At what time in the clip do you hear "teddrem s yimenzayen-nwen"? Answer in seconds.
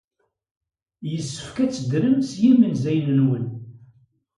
1.71-3.45